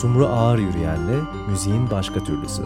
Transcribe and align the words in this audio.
Sumru 0.00 0.26
Ağır 0.26 0.58
Yürüyen'le 0.58 1.22
müziğin 1.50 1.90
başka 1.90 2.20
türlüsü. 2.24 2.62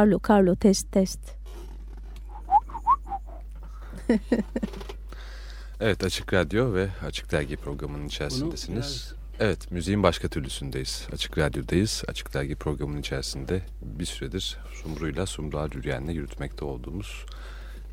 Carlo, 0.00 0.18
Carlo, 0.28 0.54
test, 0.54 0.92
test. 0.92 1.20
evet, 5.80 6.04
Açık 6.04 6.32
Radyo 6.32 6.74
ve 6.74 6.88
Açık 7.06 7.32
Dergi 7.32 7.56
programının 7.56 8.06
içerisindesiniz. 8.06 9.14
Evet, 9.40 9.70
müziğin 9.70 10.02
başka 10.02 10.28
türlüsündeyiz. 10.28 11.06
Açık 11.12 11.38
Radyo'dayız. 11.38 12.02
Açık 12.08 12.34
Dergi 12.34 12.56
programının 12.56 13.00
içerisinde 13.00 13.62
bir 13.82 14.04
süredir 14.04 14.58
Sumru'yla 14.82 15.26
Sumru 15.26 15.68
Yürüyen'le 15.74 16.08
yürütmekte 16.08 16.64
olduğumuz 16.64 17.26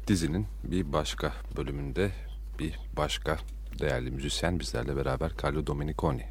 dizinin 0.07 0.47
bir 0.63 0.93
başka 0.93 1.33
bölümünde 1.57 2.11
bir 2.59 2.79
başka 2.97 3.37
değerli 3.79 4.11
müzisyen 4.11 4.59
bizlerle 4.59 4.95
beraber 4.95 5.31
Carlo 5.43 5.67
Domeniconi. 5.67 6.25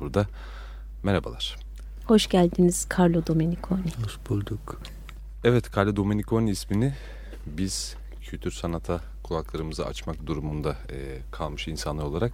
Burada 0.00 0.26
merhabalar. 1.02 1.56
Hoş 2.06 2.28
geldiniz 2.28 2.88
Carlo 2.98 3.26
Domeniconi. 3.26 3.92
Hoş 4.04 4.18
bulduk. 4.28 4.82
Evet 5.44 5.76
Carlo 5.76 5.96
Domeniconi 5.96 6.50
ismini 6.50 6.92
biz 7.46 7.96
kültür 8.20 8.50
sanata 8.50 9.00
kulaklarımızı 9.22 9.86
açmak 9.86 10.26
durumunda 10.26 10.70
e, 10.70 11.18
kalmış 11.32 11.68
insanlar 11.68 12.04
olarak 12.04 12.32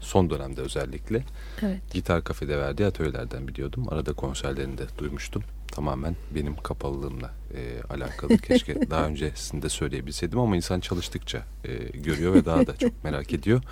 son 0.00 0.30
dönemde 0.30 0.60
özellikle 0.60 1.22
evet. 1.62 1.80
gitar 1.92 2.24
kafede 2.24 2.58
verdiği 2.58 2.86
atölyelerden 2.86 3.48
biliyordum. 3.48 3.86
Arada 3.88 4.12
konserlerini 4.12 4.78
de 4.78 4.82
duymuştum. 4.98 5.42
Tamamen 5.68 6.16
benim 6.34 6.56
kapalılığımla 6.56 7.30
e, 7.54 7.82
alakalı. 7.94 8.38
Keşke 8.48 8.90
daha 8.90 9.06
öncesinde 9.06 9.68
söyleyebilseydim 9.68 10.38
ama 10.38 10.56
insan 10.56 10.80
çalıştıkça 10.80 11.42
e, 11.64 11.74
görüyor 11.98 12.34
ve 12.34 12.44
daha 12.44 12.66
da 12.66 12.76
çok 12.76 13.04
merak 13.04 13.32
ediyor. 13.32 13.62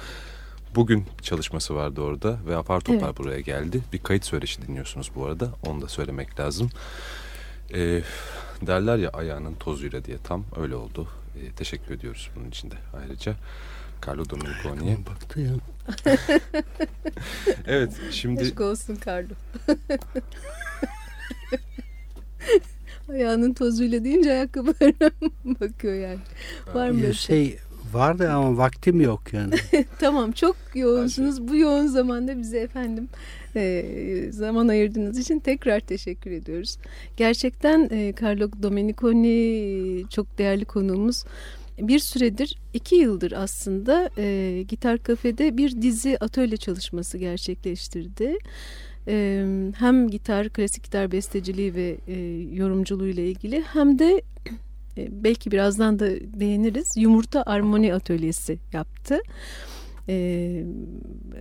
Bugün 0.75 1.07
çalışması 1.23 1.75
vardı 1.75 2.01
orada 2.01 2.39
ve 2.47 2.57
apar 2.57 2.81
topar 2.81 3.07
evet. 3.07 3.19
buraya 3.19 3.41
geldi. 3.41 3.81
Bir 3.93 3.99
kayıt 3.99 4.25
söyleşi 4.25 4.63
dinliyorsunuz 4.63 5.11
bu 5.15 5.27
arada. 5.27 5.51
Onu 5.67 5.83
da 5.83 5.89
söylemek 5.89 6.41
lazım. 6.41 6.71
E, 7.75 8.03
derler 8.67 8.99
ya 8.99 9.11
ayağının 9.11 9.55
tozuyla 9.55 10.05
diye 10.05 10.17
tam 10.25 10.45
öyle 10.57 10.75
oldu. 10.75 11.09
E, 11.43 11.53
teşekkür 11.53 11.95
ediyoruz 11.95 12.31
bunun 12.37 12.49
için 12.49 12.71
de 12.71 12.75
ayrıca. 13.03 13.35
Carlo 14.07 14.25
Domeniconi'ye. 14.31 14.99
baktı 15.07 15.41
ya. 15.41 15.53
evet 17.67 17.93
şimdi. 18.11 18.43
Aşk 18.43 18.61
olsun 18.61 18.99
Carlo. 19.07 19.35
Ayağının 23.09 23.55
tozuyla 23.55 24.05
deyince 24.05 24.31
ayakkabılarına 24.31 25.11
bakıyor 25.61 25.95
yani. 25.95 26.21
Var 26.75 26.91
mı? 26.91 27.01
Ya 27.01 27.13
şey 27.13 27.59
vardı 27.95 28.31
ama 28.31 28.57
vaktim 28.57 29.01
yok 29.01 29.33
yani. 29.33 29.55
tamam 29.99 30.33
çok 30.33 30.57
yoğunsunuz. 30.75 31.49
Bu 31.49 31.57
yoğun 31.57 31.87
zamanda 31.87 32.39
bize 32.39 32.59
efendim 32.59 33.09
e, 33.57 33.85
zaman 34.31 34.69
ayırdığınız 34.69 35.19
için 35.19 35.39
tekrar 35.39 35.81
teşekkür 35.81 36.31
ediyoruz. 36.31 36.79
Gerçekten 37.17 37.89
e, 37.93 38.15
Carlo 38.23 38.49
Domeniconi 38.63 40.05
çok 40.11 40.39
değerli 40.39 40.65
konuğumuz. 40.65 41.25
Bir 41.79 41.99
süredir, 41.99 42.59
iki 42.75 42.95
yıldır 42.95 43.33
aslında 43.33 44.11
e, 44.19 44.65
Gitar 44.69 44.99
Kafe'de 44.99 45.57
bir 45.57 45.83
dizi 45.83 46.19
atölye 46.19 46.57
çalışması 46.57 47.19
gerçekleştirdi. 47.19 48.39
Hem 49.79 50.11
gitar, 50.11 50.49
klasik 50.49 50.85
gitar 50.85 51.13
besteciliği 51.13 51.75
ve 51.75 51.97
e, 52.09 52.15
yorumculuğu 52.57 53.07
ile 53.07 53.27
ilgili 53.27 53.63
hem 53.63 53.99
de 53.99 54.23
e, 54.99 55.25
belki 55.25 55.51
birazdan 55.51 55.99
da 55.99 56.07
değiniriz. 56.41 56.97
Yumurta 56.97 57.43
Armoni 57.43 57.95
Atölyesi 57.95 58.59
yaptı. 58.73 59.19
E, 60.09 60.65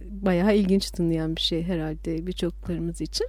bayağı 0.10 0.56
ilginç 0.56 0.92
tınlayan 0.92 1.36
bir 1.36 1.42
şey 1.42 1.64
herhalde 1.64 2.28
birçoklarımız 2.28 3.02
için. 3.02 3.28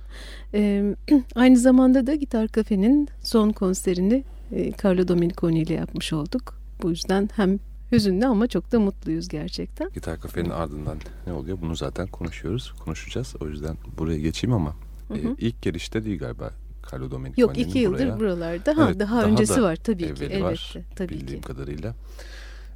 E, 0.55 0.85
aynı 1.35 1.57
zamanda 1.57 2.07
da 2.07 2.15
Gitar 2.15 2.49
Kafe'nin 2.49 3.09
son 3.21 3.51
konserini 3.51 4.25
e, 4.53 4.73
Carlo 4.85 5.09
Domeniconi 5.09 5.61
ile 5.61 5.75
yapmış 5.75 6.13
olduk. 6.13 6.59
Bu 6.83 6.91
yüzden 6.91 7.29
hem 7.37 7.59
hüzünlü 7.93 8.27
ama 8.27 8.47
çok 8.47 8.73
da 8.73 8.81
mutluyuz 8.81 9.29
gerçekten. 9.29 9.91
Gitar 9.95 10.21
Kafe'nin 10.21 10.51
ardından 10.51 10.99
ne 11.27 11.33
oluyor? 11.33 11.59
Bunu 11.61 11.77
zaten 11.77 12.07
konuşuyoruz, 12.07 12.73
konuşacağız. 12.85 13.35
O 13.41 13.49
yüzden 13.49 13.77
buraya 13.99 14.19
geçeyim 14.19 14.55
ama 14.55 14.77
hı 15.09 15.15
hı. 15.15 15.29
E, 15.29 15.35
ilk 15.39 15.63
gelişte 15.63 16.05
değil 16.05 16.19
galiba 16.19 16.51
Carlo 16.93 17.11
Domeniconi'nin 17.11 17.49
Yok 17.49 17.59
iki 17.59 17.79
yıldır 17.79 18.07
buraya. 18.07 18.21
buralarda. 18.21 18.77
Ha, 18.77 18.85
evet, 18.87 19.01
daha, 19.01 19.17
daha 19.17 19.25
öncesi 19.25 19.63
var 19.63 19.77
tabii 19.77 20.15
ki. 20.15 20.25
Elbette, 20.25 20.43
var, 20.43 20.75
tabii 20.97 21.15
bildiğim 21.15 21.41
ki. 21.41 21.47
kadarıyla. 21.47 21.95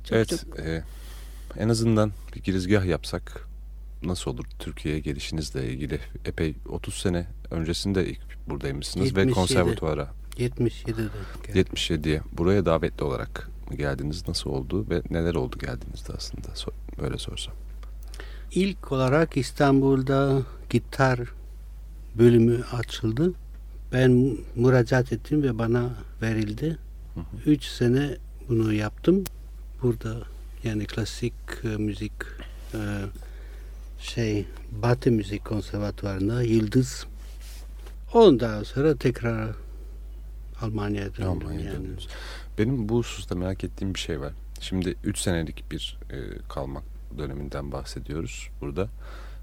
Çok, 0.04 0.16
evet 0.16 0.28
çok. 0.28 0.59
E, 0.59 0.82
en 1.59 1.69
azından 1.69 2.12
bir 2.34 2.43
girizgah 2.43 2.84
yapsak 2.84 3.49
nasıl 4.03 4.31
olur 4.31 4.44
Türkiye'ye 4.59 5.00
gelişinizle 5.00 5.69
ilgili? 5.69 6.00
Epey 6.25 6.54
30 6.69 6.94
sene 6.94 7.27
öncesinde 7.50 8.06
ilk 8.06 8.21
buradaymışsınız 8.49 9.06
77. 9.06 9.28
ve 9.28 9.34
konservatuvara 9.34 10.09
77'de. 10.38 11.03
77'ye 11.60 12.21
buraya 12.33 12.66
davetli 12.66 13.04
olarak 13.04 13.50
geldiniz 13.77 14.28
nasıl 14.28 14.50
oldu 14.50 14.87
ve 14.91 15.03
neler 15.10 15.34
oldu 15.34 15.59
geldiğinizde 15.59 16.12
aslında 16.16 16.48
böyle 17.03 17.19
sorsam. 17.19 17.54
İlk 18.54 18.93
olarak 18.93 19.37
İstanbul'da 19.37 20.43
gitar 20.71 21.21
bölümü 22.19 22.65
açıldı. 22.72 23.33
Ben 23.93 24.37
müracaat 24.57 25.13
ettim 25.13 25.43
ve 25.43 25.59
bana 25.59 25.91
verildi. 26.23 26.79
Hı 27.15 27.21
hı. 27.21 27.51
Üç 27.51 27.65
sene 27.65 28.17
bunu 28.49 28.73
yaptım. 28.73 29.25
Burada 29.83 30.17
yani 30.65 30.87
klasik 30.87 31.35
e, 31.65 31.69
müzik 31.69 32.13
e, 32.75 32.79
şey 33.99 34.47
Batı 34.83 35.13
Müzik 35.13 35.45
Konservatuvarı'nda 35.45 36.43
Yıldız. 36.43 37.07
Ondan 38.13 38.63
sonra 38.63 38.97
tekrar 38.97 39.51
Almanya'ya 40.61 41.15
döndüm. 41.15 41.29
Almanya'ya 41.29 41.73
yani. 41.73 41.87
Benim 42.59 42.89
bu 42.89 42.99
hususta 42.99 43.35
merak 43.35 43.65
ettiğim 43.65 43.95
bir 43.95 43.99
şey 43.99 44.21
var. 44.21 44.33
Şimdi 44.61 44.97
3 45.05 45.19
senelik 45.19 45.71
bir 45.71 45.99
e, 46.11 46.17
kalmak 46.49 46.85
döneminden 47.19 47.73
bahsediyoruz 47.73 48.49
burada. 48.61 48.89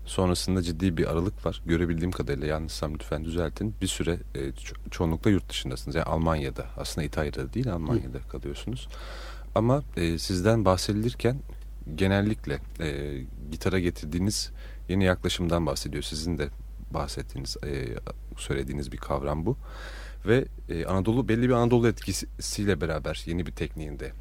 Sonrasında 0.05 0.61
ciddi 0.61 0.97
bir 0.97 1.11
aralık 1.11 1.45
var. 1.45 1.61
Görebildiğim 1.65 2.11
kadarıyla 2.11 2.47
yanlışsam 2.47 2.93
lütfen 2.93 3.25
düzeltin. 3.25 3.75
Bir 3.81 3.87
süre 3.87 4.19
e, 4.35 4.51
ço 4.51 4.75
çoğunlukla 4.91 5.29
yurt 5.31 5.49
dışındasınız. 5.49 5.95
Yani 5.95 6.05
Almanya'da 6.05 6.65
aslında 6.77 7.05
İtalya'da 7.05 7.53
değil 7.53 7.73
Almanya'da 7.73 8.17
Hı. 8.17 8.27
kalıyorsunuz. 8.27 8.87
Ama 9.55 9.83
e, 9.97 10.17
sizden 10.17 10.65
bahsedilirken 10.65 11.39
genellikle 11.95 12.59
e, 12.79 13.19
gitara 13.51 13.79
getirdiğiniz 13.79 14.51
yeni 14.89 15.03
yaklaşımdan 15.03 15.65
bahsediyor. 15.65 16.03
Sizin 16.03 16.37
de 16.37 16.47
bahsettiğiniz, 16.91 17.57
e, 17.63 17.87
söylediğiniz 18.37 18.91
bir 18.91 18.97
kavram 18.97 19.45
bu. 19.45 19.57
Ve 20.25 20.45
e, 20.69 20.85
Anadolu 20.85 21.27
belli 21.27 21.49
bir 21.49 21.53
Anadolu 21.53 21.87
etkisiyle 21.87 22.81
beraber 22.81 23.23
yeni 23.25 23.45
bir 23.45 23.51
tekniğinde 23.51 24.11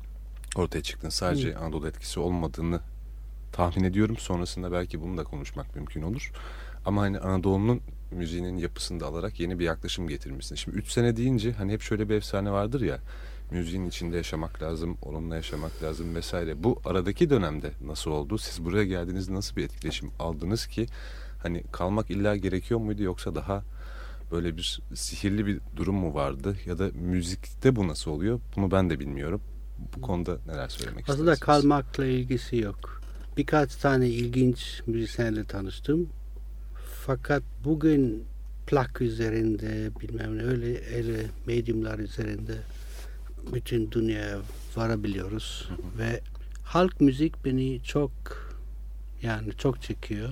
ortaya 0.57 0.83
çıktın. 0.83 1.09
Sadece 1.09 1.55
Hı. 1.55 1.59
Anadolu 1.59 1.89
etkisi 1.89 2.21
olmadığını 2.21 2.81
tahmin 3.53 3.85
ediyorum. 3.85 4.17
Sonrasında 4.17 4.73
belki 4.73 5.01
bunu 5.03 5.17
da 5.17 5.25
konuşmak 5.25 5.77
mümkün 5.77 6.03
olur. 6.03 6.33
Ama 6.85 7.03
hani 7.03 7.19
Anadolu'nun 7.19 7.81
müziğinin 8.11 8.57
yapısını 8.57 9.01
da 9.01 9.07
alarak 9.07 9.41
yeni 9.41 9.59
bir 9.59 9.65
yaklaşım 9.65 10.09
getirmişsin. 10.09 10.55
Şimdi 10.57 10.77
3 10.79 10.89
sene 10.91 11.17
deyince 11.17 11.53
hani 11.53 11.73
hep 11.73 11.83
şöyle 11.83 12.09
bir 12.09 12.15
efsane 12.15 12.51
vardır 12.51 12.81
ya. 12.81 12.99
Müziğin 13.51 13.87
içinde 13.87 14.17
yaşamak 14.17 14.63
lazım, 14.63 14.97
onunla 15.03 15.37
yaşamak 15.37 15.83
lazım 15.83 16.15
vesaire. 16.15 16.65
Bu 16.65 16.81
aradaki 16.85 17.31
dönemde 17.31 17.73
nasıl 17.87 18.11
oldu? 18.11 18.39
Siz 18.39 18.65
buraya 18.65 18.85
geldiğinizde 18.85 19.35
nasıl 19.35 19.57
bir 19.57 19.65
etkileşim 19.65 20.11
aldınız 20.19 20.67
ki? 20.67 20.87
Hani 21.43 21.63
kalmak 21.73 22.11
illa 22.11 22.37
gerekiyor 22.37 22.81
muydu 22.81 23.03
yoksa 23.03 23.35
daha 23.35 23.63
böyle 24.31 24.57
bir 24.57 24.81
sihirli 24.95 25.47
bir 25.47 25.61
durum 25.77 25.95
mu 25.97 26.15
vardı? 26.15 26.57
Ya 26.67 26.79
da 26.79 26.89
müzikte 26.95 27.77
bu 27.77 27.89
nasıl 27.89 28.11
oluyor? 28.11 28.41
Bunu 28.57 28.71
ben 28.71 28.91
de 28.91 29.01
bilmiyorum. 29.01 29.41
Bu 29.97 30.01
konuda 30.01 30.39
neler 30.47 30.69
söylemek 30.69 31.09
Aslında 31.09 31.33
istersiniz? 31.33 31.41
kalmakla 31.63 32.07
ilgisi 32.07 32.57
yok. 32.57 33.02
Birkaç 33.37 33.77
tane 33.77 34.09
ilginç 34.09 34.83
müzisyenle 34.87 35.45
tanıştım. 35.45 36.09
Fakat 37.07 37.43
bugün 37.65 38.25
plak 38.67 39.01
üzerinde 39.01 39.91
bilmem 40.01 40.39
ne 40.39 40.43
öyle 40.43 40.81
öyle 40.97 41.27
medyumlar 41.47 41.99
üzerinde 41.99 42.55
bütün 43.55 43.91
dünyaya 43.91 44.39
varabiliyoruz 44.77 45.69
ve 45.99 46.21
halk 46.65 47.01
müzik 47.01 47.45
beni 47.45 47.83
çok 47.83 48.13
yani 49.23 49.53
çok 49.59 49.83
çekiyor. 49.83 50.31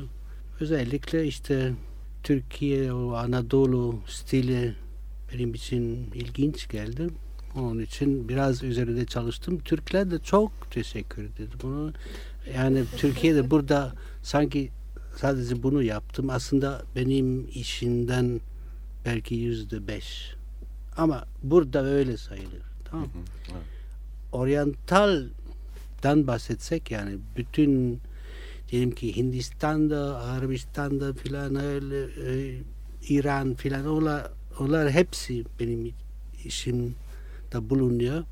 Özellikle 0.60 1.26
işte 1.26 1.72
Türkiye 2.22 2.92
o 2.92 3.12
Anadolu 3.12 4.00
stili 4.08 4.74
benim 5.32 5.54
için 5.54 6.10
ilginç 6.14 6.68
geldi. 6.68 7.08
Onun 7.56 7.80
için 7.80 8.28
biraz 8.28 8.62
üzerinde 8.62 9.06
çalıştım. 9.06 9.58
Türkler 9.58 10.10
de 10.10 10.18
çok 10.18 10.70
teşekkür 10.70 11.22
dedi 11.22 11.50
bunu. 11.62 11.92
Yani 12.56 12.84
Türkiye'de 12.96 13.50
burada 13.50 13.92
sanki 14.22 14.70
sadece 15.16 15.62
bunu 15.62 15.82
yaptım. 15.82 16.30
Aslında 16.30 16.82
benim 16.96 17.48
işinden 17.48 18.40
belki 19.04 19.34
yüzde 19.34 19.88
beş. 19.88 20.34
Ama 20.96 21.24
burada 21.42 21.84
öyle 21.84 22.16
sayılır. 22.16 22.62
Tamam. 22.84 23.04
Hı 23.04 23.08
hı, 23.08 23.22
evet. 23.52 23.62
Oriental'dan 24.32 26.26
bahsetsek 26.26 26.90
yani 26.90 27.18
bütün 27.36 28.00
diyelim 28.70 28.90
ki 28.90 29.16
Hindistan'da, 29.16 30.20
Arabistan'da 30.20 31.12
filan 31.12 31.56
öyle 31.56 32.04
e, 32.04 32.58
İran 33.08 33.54
filan 33.54 33.86
onlar, 33.86 34.30
onlar 34.58 34.90
hepsi 34.90 35.44
benim 35.60 35.92
işimde 36.44 37.70
bulunuyor. 37.70 38.24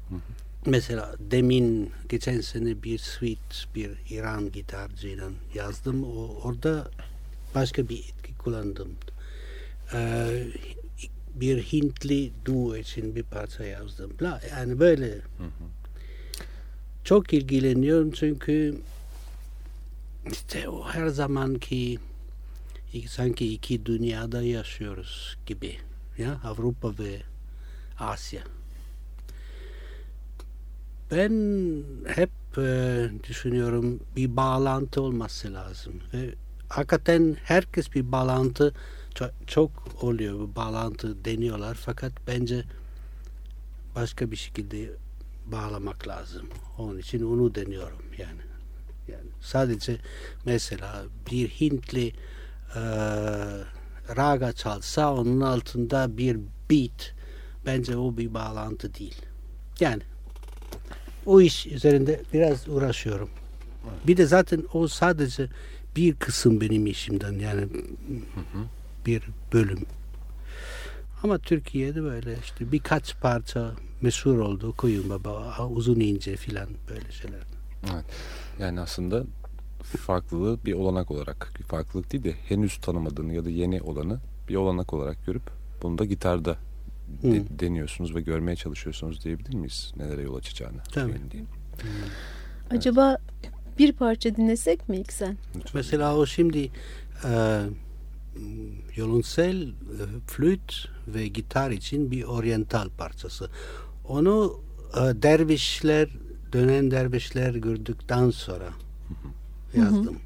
Mesela 0.67 1.15
demin 1.19 1.93
geçen 2.09 2.41
sene 2.41 2.83
bir 2.83 2.99
suite 2.99 3.55
bir 3.75 3.91
İran 4.11 4.53
gitarcıyla 4.53 5.31
yazdım. 5.55 6.05
O, 6.05 6.41
orada 6.43 6.91
başka 7.55 7.89
bir 7.89 7.99
etki 7.99 8.39
kullandım. 8.39 8.89
Ee, 9.95 10.47
bir 11.35 11.63
Hintli 11.63 12.31
duo 12.45 12.77
için 12.77 13.17
bir 13.17 13.23
parça 13.23 13.65
yazdım. 13.65 14.13
La, 14.23 14.41
yani 14.51 14.81
böyle 14.81 15.07
Hı 15.15 15.45
hı. 15.45 15.65
çok 17.05 17.33
ilgileniyorum 17.33 18.11
çünkü 18.11 18.79
işte 20.33 20.69
o 20.69 20.89
her 20.89 21.07
zamanki 21.09 21.99
sanki 23.07 23.53
iki 23.55 23.87
dünyada 23.87 24.43
yaşıyoruz 24.43 25.37
gibi. 25.47 25.77
Ya 26.19 26.41
Avrupa 26.45 26.99
ve 26.99 27.23
Asya. 27.99 28.43
Ben 31.11 31.33
hep 32.07 32.31
e, 32.59 33.09
düşünüyorum 33.29 34.01
bir 34.17 34.37
bağlantı 34.37 35.03
olması 35.03 35.55
lazım. 35.55 35.93
Ve 36.15 36.35
hakikaten 36.69 37.37
herkes 37.45 37.95
bir 37.95 38.13
bağlantı 38.13 38.75
çok, 39.15 39.31
çok 39.47 39.71
oluyor. 40.01 40.49
Bir 40.49 40.57
bağlantı 40.57 41.25
deniyorlar 41.25 41.75
fakat 41.75 42.13
bence 42.27 42.65
başka 43.95 44.31
bir 44.31 44.37
şekilde 44.37 44.91
bağlamak 45.47 46.09
lazım. 46.09 46.49
Onun 46.79 46.99
için 46.99 47.25
onu 47.25 47.55
deniyorum 47.55 48.03
yani. 48.19 48.41
Yani 49.09 49.31
sadece 49.41 49.99
mesela 50.45 51.05
bir 51.31 51.49
Hintli 51.49 52.09
e, 52.75 52.83
raga 54.17 54.53
çalsa 54.53 55.15
onun 55.15 55.41
altında 55.41 56.17
bir 56.17 56.39
beat 56.71 57.15
bence 57.67 57.97
o 57.97 58.17
bir 58.17 58.35
bağlantı 58.35 58.95
değil. 58.95 59.23
Yani 59.81 60.03
o 61.27 61.41
iş 61.41 61.67
üzerinde 61.67 62.23
biraz 62.33 62.69
uğraşıyorum. 62.69 63.29
Bir 64.07 64.17
de 64.17 64.27
zaten 64.27 64.65
o 64.73 64.89
sadece 64.89 65.49
bir 65.97 66.15
kısım 66.15 66.61
benim 66.61 66.87
işimden 66.87 67.33
yani 67.33 67.69
bir 69.07 69.23
bölüm. 69.53 69.87
Ama 71.23 71.39
Türkiye'de 71.39 72.03
böyle 72.03 72.37
işte 72.45 72.73
birkaç 72.73 73.21
parça 73.21 73.73
meşhur 74.01 74.39
oldu. 74.39 74.75
Koyun 74.77 75.11
Baba, 75.11 75.69
Uzun 75.71 76.01
ince 76.01 76.37
filan 76.37 76.69
böyle 76.89 77.13
şeyler. 77.13 77.41
Evet. 77.93 78.05
Yani 78.61 78.81
aslında 78.81 79.25
farklılığı 79.83 80.59
bir 80.65 80.73
olanak 80.73 81.11
olarak, 81.11 81.53
farklılık 81.69 82.13
değil 82.13 82.25
de 82.25 82.33
henüz 82.33 82.77
tanımadığını 82.77 83.35
ya 83.35 83.45
da 83.45 83.51
yeni 83.51 83.83
olanı 83.83 84.21
bir 84.49 84.55
olanak 84.55 84.93
olarak 84.93 85.27
görüp 85.27 85.43
bunu 85.83 85.99
da 85.99 86.05
gitarda 86.05 86.57
de- 87.23 87.39
Hı. 87.39 87.45
deniyorsunuz 87.59 88.15
ve 88.15 88.21
görmeye 88.21 88.57
çalışıyorsunuz 88.57 89.25
diyebilir 89.25 89.55
miyiz? 89.55 89.93
Nelere 89.97 90.23
yol 90.23 90.35
açacağını. 90.37 90.83
Tabii. 90.93 91.13
Değilim. 91.13 91.47
Acaba 92.71 93.17
bir 93.79 93.93
parça 93.93 94.37
dinlesek 94.37 94.89
mi 94.89 94.97
ilk 94.97 95.13
sen? 95.13 95.37
Lütfen. 95.57 95.71
Mesela 95.75 96.17
o 96.17 96.27
şimdi 96.27 96.71
e, 97.25 97.61
yolonsel, 98.97 99.63
e, 99.69 99.73
flüt 100.27 100.89
ve 101.09 101.29
gitar 101.29 101.71
için 101.71 102.11
bir 102.11 102.23
oryantal 102.25 102.89
parçası. 102.99 103.51
Onu 104.09 104.61
e, 104.95 105.23
dervişler, 105.23 106.09
dönen 106.53 106.91
dervişler 106.91 107.55
gördükten 107.55 108.31
sonra 108.31 108.69
yazdım. 109.77 110.19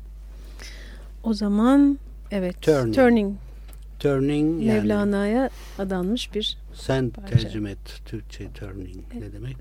O 1.23 1.34
zaman 1.34 1.99
evet. 2.31 2.62
Turning. 2.62 2.94
Turning. 2.94 3.37
Turning 4.03 4.63
yani 4.63 4.81
Mevlana'ya 4.81 5.51
adanmış 5.79 6.35
bir 6.35 6.59
sen 6.75 7.11
parça. 7.11 7.39
tercüme 7.39 7.71
et 7.71 8.03
Türkçe 8.07 8.53
turning 8.53 8.97
ne 9.15 9.33
demek? 9.33 9.57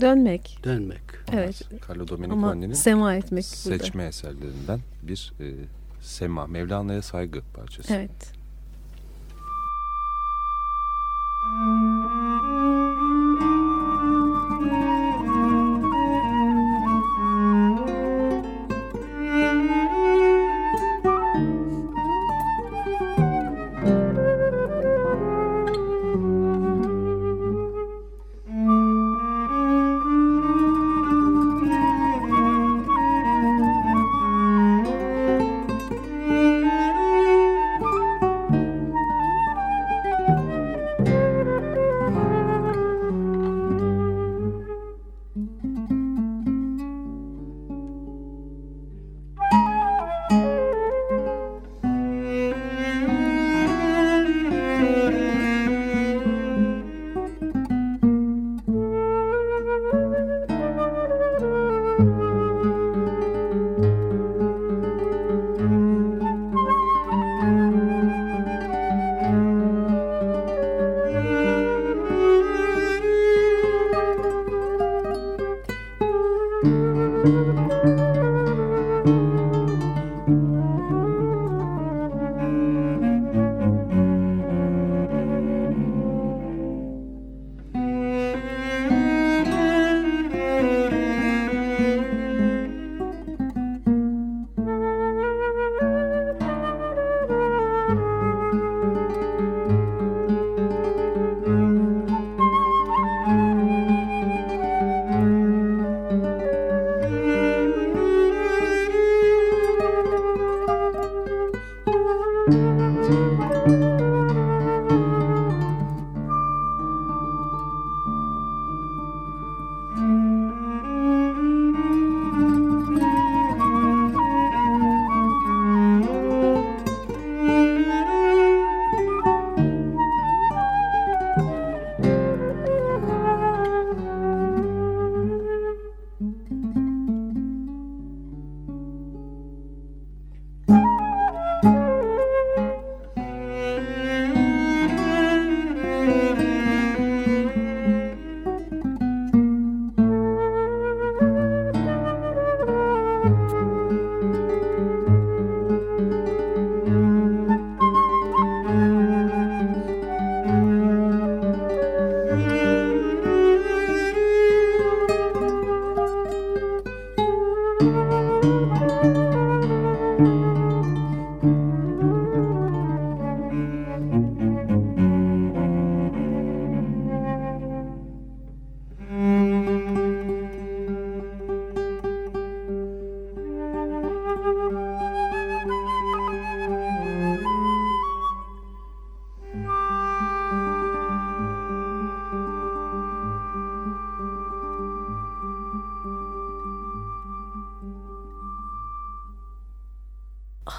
dönmek. 0.00 0.58
Dönmek. 0.64 1.00
Evet. 1.32 1.62
Carlo 1.88 2.00
Ama 2.00 2.08
Domenico'nun 2.08 2.72
sema 2.72 3.14
etmek 3.14 3.44
burada. 3.64 3.78
seçme 3.78 4.04
eserlerinden 4.04 4.80
bir 5.02 5.32
e, 5.40 5.54
Sema, 6.00 6.46
Mevlana'ya 6.46 7.02
saygı 7.02 7.40
parçası. 7.54 7.94
Evet. 7.94 8.32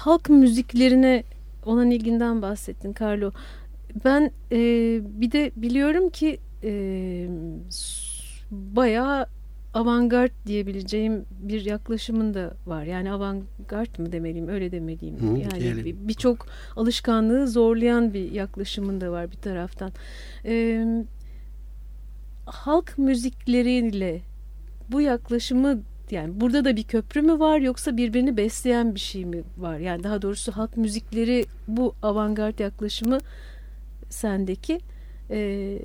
Halk 0.00 0.28
müziklerine 0.28 1.24
olan 1.64 1.90
ilginden 1.90 2.42
bahsettin 2.42 2.94
Carlo. 3.00 3.30
Ben 4.04 4.30
e, 4.52 4.58
bir 5.20 5.32
de 5.32 5.52
biliyorum 5.56 6.10
ki 6.10 6.40
e, 6.64 6.72
bayağı 8.50 9.26
avantgard 9.74 10.30
diyebileceğim 10.46 11.24
bir 11.30 11.64
yaklaşımın 11.64 12.34
da 12.34 12.54
var. 12.66 12.84
Yani 12.84 13.12
avantgard 13.12 13.98
mı 13.98 14.12
demeliyim, 14.12 14.48
öyle 14.48 14.72
demeliyim. 14.72 15.16
Hı, 15.20 15.38
yani 15.38 16.08
birçok 16.08 16.46
alışkanlığı 16.76 17.48
zorlayan 17.48 18.14
bir 18.14 18.32
yaklaşımın 18.32 19.00
da 19.00 19.12
var 19.12 19.30
bir 19.30 19.36
taraftan. 19.36 19.92
E, 20.44 20.84
halk 22.46 22.98
müzikleriyle 22.98 24.20
bu 24.92 25.00
yaklaşımı 25.00 25.82
yani 26.12 26.40
burada 26.40 26.64
da 26.64 26.76
bir 26.76 26.82
köprü 26.82 27.22
mü 27.22 27.38
var 27.38 27.58
yoksa 27.58 27.96
birbirini 27.96 28.36
besleyen 28.36 28.94
bir 28.94 29.00
şey 29.00 29.24
mi 29.24 29.42
var? 29.58 29.78
Yani 29.78 30.04
daha 30.04 30.22
doğrusu 30.22 30.52
halk 30.52 30.76
müzikleri 30.76 31.46
bu 31.68 31.94
avantgard 32.02 32.58
yaklaşımı 32.58 33.18
sendeki 34.10 34.80
e, 35.30 35.78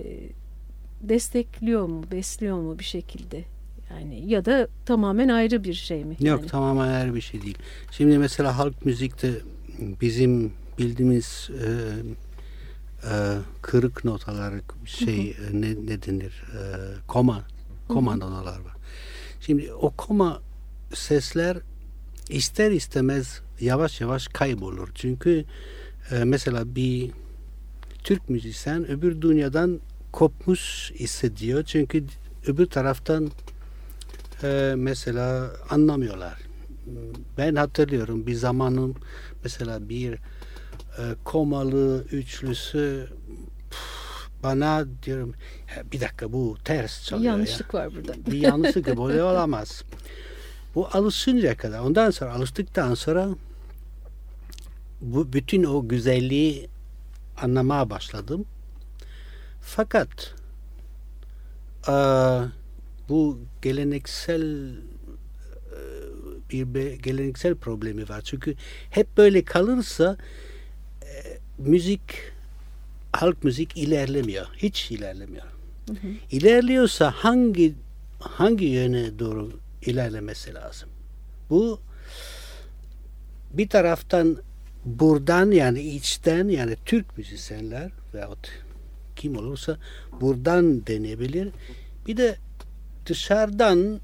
destekliyor 1.01 1.88
mu, 1.88 2.03
besliyor 2.12 2.58
mu 2.58 2.79
bir 2.79 2.84
şekilde? 2.84 3.44
Yani 3.89 4.32
ya 4.32 4.46
da 4.46 4.67
tamamen 4.86 5.29
ayrı 5.29 5.63
bir 5.63 5.74
şey 5.74 6.05
mi? 6.05 6.15
Yok 6.20 6.39
yani? 6.39 6.48
tamamen 6.48 6.88
ayrı 6.88 7.15
bir 7.15 7.22
şey 7.22 7.41
değil. 7.41 7.58
Şimdi 7.91 8.17
mesela 8.17 8.58
halk 8.58 8.86
müzikte 8.86 9.32
bizim 10.01 10.53
bildiğimiz 10.79 11.50
e, 11.51 11.67
e, 13.10 13.13
kırık 13.62 14.05
notalar 14.05 14.53
şey 14.86 15.29
e, 15.29 15.36
ne, 15.53 15.70
ne 15.70 16.01
denir 16.01 16.44
e, 16.53 16.62
koma 17.08 17.44
koma 17.88 18.15
notalar 18.15 18.60
var. 18.60 18.75
Şimdi 19.46 19.74
o 19.74 19.92
koma 19.92 20.42
sesler 20.94 21.58
ister 22.30 22.72
istemez 22.72 23.42
yavaş 23.62 24.02
yavaş 24.02 24.28
kaybolur. 24.28 24.90
Çünkü 24.96 25.46
e, 26.12 26.24
mesela 26.24 26.75
bir 26.75 27.12
Türk 28.04 28.30
müzisyen 28.30 28.92
öbür 28.92 29.22
dünyadan 29.22 29.80
kopmuş 30.12 30.92
hissediyor. 30.96 31.64
Çünkü 31.64 32.04
öbür 32.48 32.66
taraftan 32.66 33.32
e, 34.44 34.74
mesela 34.78 35.52
anlamıyorlar. 35.70 36.38
Ben 37.38 37.56
hatırlıyorum 37.56 38.28
bir 38.28 38.36
zamanım 38.36 38.96
mesela 39.44 39.90
bir 39.90 40.14
e, 40.14 40.20
komalı 41.24 42.06
üçlüsü 42.12 43.08
bana 44.46 44.86
diyorum 45.04 45.34
bir 45.92 46.02
dakika 46.02 46.34
bu 46.34 46.58
ters 46.64 47.06
çalıyor. 47.06 47.32
Yanlışlık 47.32 47.74
ya. 47.74 47.80
var 47.80 47.96
burada. 47.96 48.14
Bir 48.32 48.38
yanlışlık 48.38 48.88
böyle 48.88 49.24
olamaz. 49.24 49.84
Bu 50.75 50.88
alışınca 50.94 51.58
kadar 51.58 51.80
ondan 51.80 52.12
sonra 52.12 52.34
alıştıktan 52.34 52.94
sonra 52.94 53.30
bu 55.02 55.34
bütün 55.34 55.64
o 55.64 55.88
güzelliği 55.88 56.70
anlamaya 57.42 57.90
başladım. 57.90 58.46
Fakat 59.62 60.36
e, 61.88 61.94
bu 63.10 63.40
geleneksel 63.62 64.72
bir 66.52 66.94
geleneksel 66.94 67.56
problemi 67.56 68.10
var. 68.10 68.22
Çünkü 68.22 68.56
hep 68.90 69.18
böyle 69.18 69.44
kalırsa 69.44 70.18
e, 71.02 71.40
müzik 71.58 72.02
halk 73.22 73.44
müzik 73.44 73.78
ilerlemiyor. 73.78 74.46
Hiç 74.58 74.92
ilerlemiyor. 74.92 75.46
Hı 75.88 75.94
hı. 75.94 76.08
İlerliyorsa 76.32 77.12
hangi 77.12 77.74
hangi 78.20 78.66
yöne 78.66 79.20
doğru 79.20 79.52
ilerlemesi 79.82 80.54
lazım? 80.54 80.90
Bu 81.50 81.80
bir 83.54 83.70
taraftan 83.70 84.38
buradan 84.86 85.52
yani 85.52 85.82
içten 85.82 86.48
yani 86.48 86.76
Türk 86.86 87.18
müzisyenler 87.18 87.92
veyahut 88.14 88.50
kim 89.16 89.38
olursa 89.38 89.78
buradan 90.22 90.88
denebilir. 90.88 91.50
Bir 92.08 92.18
de 92.18 92.36
dışarıdan 93.06 94.00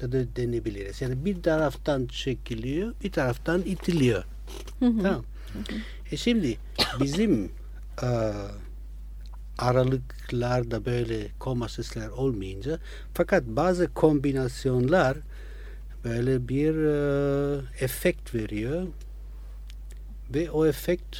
da, 0.00 0.12
da 0.12 0.36
denebiliriz. 0.36 1.00
Yani 1.00 1.24
bir 1.24 1.42
taraftan 1.42 2.06
çekiliyor, 2.06 2.94
bir 3.04 3.12
taraftan 3.12 3.62
itiliyor. 3.62 4.24
Hı 4.78 4.86
hı. 4.86 5.02
Tamam. 5.02 5.24
E 6.12 6.16
şimdi 6.16 6.58
bizim 7.00 7.52
e, 8.02 8.32
aralıklarda 9.58 10.84
böyle 10.84 11.28
koma 11.38 11.68
sesler 11.68 12.08
olmayınca 12.08 12.78
fakat 13.14 13.44
bazı 13.46 13.94
kombinasyonlar 13.94 15.18
böyle 16.04 16.48
bir 16.48 16.74
e, 16.74 17.84
efekt 17.84 18.34
veriyor 18.34 18.86
ve 20.34 20.50
o 20.50 20.66
efekt 20.66 21.16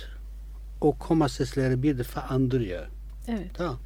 o 0.80 0.98
koma 0.98 1.28
sesleri 1.28 1.82
bir 1.82 1.98
defa 1.98 2.20
andırıyor. 2.20 2.86
Evet. 3.28 3.50
Tamam. 3.54 3.78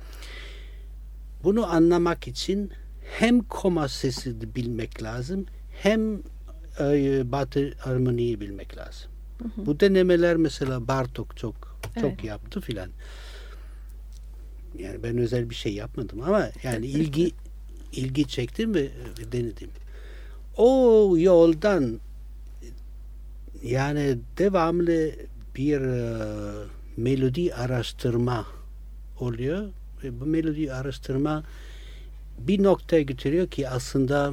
Bunu 1.44 1.72
anlamak 1.72 2.28
için 2.28 2.72
hem 3.18 3.40
koma 3.42 3.88
sesi 3.88 4.54
bilmek 4.54 5.02
lazım 5.02 5.46
hem 5.82 6.22
e, 6.80 7.32
batı 7.32 7.72
armoniyi 7.84 8.40
bilmek 8.40 8.76
lazım. 8.76 9.09
Hı 9.40 9.44
hı. 9.44 9.66
Bu 9.66 9.80
denemeler 9.80 10.36
mesela 10.36 10.88
Bartok 10.88 11.36
çok 11.36 11.80
çok 11.94 12.04
evet. 12.04 12.24
yaptı 12.24 12.60
filan. 12.60 12.90
Yani 14.78 15.02
ben 15.02 15.18
özel 15.18 15.50
bir 15.50 15.54
şey 15.54 15.74
yapmadım 15.74 16.22
ama 16.22 16.48
yani 16.62 16.86
ilgi 16.96 17.32
ilgi 17.92 18.28
çektim 18.28 18.74
ve, 18.74 18.90
ve 19.18 19.32
denedim. 19.32 19.70
O 20.56 21.14
yoldan 21.18 22.00
yani 23.62 24.18
devamlı 24.38 25.10
bir 25.56 25.80
uh, 25.80 26.66
melodi 26.96 27.54
araştırma 27.54 28.46
oluyor 29.20 29.68
ve 30.04 30.20
bu 30.20 30.26
melodi 30.26 30.72
araştırma 30.72 31.44
bir 32.38 32.62
noktaya 32.62 33.02
götürüyor 33.02 33.48
ki 33.48 33.68
aslında 33.68 34.32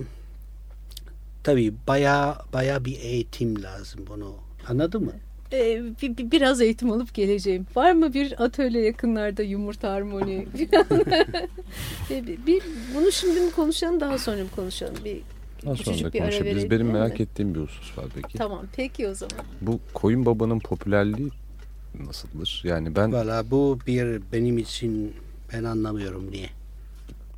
tabii 1.43 1.73
baya 1.87 2.41
baya 2.53 2.85
bir 2.85 2.99
eğitim 2.99 3.63
lazım 3.63 4.05
bunu. 4.09 4.46
Anladın 4.69 5.03
mı? 5.03 5.11
Ee, 5.53 5.81
bir, 6.01 6.17
bir, 6.17 6.31
biraz 6.31 6.61
eğitim 6.61 6.91
alıp 6.91 7.13
geleceğim. 7.13 7.67
Var 7.75 7.91
mı 7.91 8.13
bir 8.13 8.43
atölye 8.43 8.81
yakınlarda 8.81 9.43
yumurta 9.43 9.91
harmoni? 9.93 10.47
bir, 12.09 12.45
bir, 12.47 12.63
bunu 12.95 13.11
şimdi 13.11 13.39
mi 13.39 13.51
konuşalım 13.51 13.99
daha 13.99 14.17
sonra 14.17 14.43
mı 14.43 14.49
konuşalım? 14.55 14.95
Bir 15.05 15.21
daha 15.65 15.75
sonra 15.75 16.13
bir 16.13 16.19
konuşabiliriz. 16.19 16.71
Benim 16.71 16.91
merak 16.91 17.19
mi? 17.19 17.23
ettiğim 17.23 17.55
bir 17.55 17.59
husus 17.59 17.97
var 17.97 18.05
peki. 18.15 18.37
Tamam 18.37 18.65
peki 18.75 19.07
o 19.07 19.13
zaman. 19.13 19.45
Bu 19.61 19.79
Koyun 19.93 20.25
Baba'nın 20.25 20.59
popülerliği 20.59 21.29
nasıldır? 22.05 22.61
Yani 22.63 22.95
ben... 22.95 23.13
Valla 23.13 23.51
bu 23.51 23.79
bir 23.87 24.21
benim 24.33 24.57
için 24.57 25.13
ben 25.53 25.63
anlamıyorum 25.63 26.31
niye. 26.31 26.49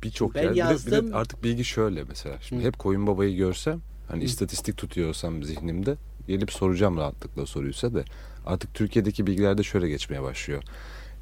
Birçok 0.02 0.36
yer. 0.36 0.52
Yazdım. 0.54 0.92
Bir 0.92 0.96
de, 0.96 1.06
bir 1.06 1.12
de 1.12 1.16
artık 1.16 1.44
bilgi 1.44 1.64
şöyle 1.64 2.04
mesela. 2.04 2.36
Şimdi 2.40 2.62
Hı. 2.62 2.66
hep 2.66 2.78
Koyun 2.78 3.06
Baba'yı 3.06 3.36
görsem 3.36 3.80
hani 4.08 4.20
Hı. 4.20 4.24
istatistik 4.24 4.76
tutuyorsam 4.76 5.42
zihnimde 5.42 5.96
gelip 6.30 6.52
soracağım 6.52 6.96
rahatlıkla 6.96 7.46
soruysa 7.46 7.94
da 7.94 8.04
artık 8.46 8.74
Türkiye'deki 8.74 9.26
bilgilerde 9.26 9.62
şöyle 9.62 9.88
geçmeye 9.88 10.22
başlıyor. 10.22 10.62